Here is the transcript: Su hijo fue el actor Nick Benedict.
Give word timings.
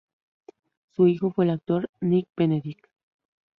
Su 0.95 1.05
hijo 1.05 1.31
fue 1.31 1.45
el 1.45 1.51
actor 1.51 1.87
Nick 1.99 2.27
Benedict. 2.35 2.87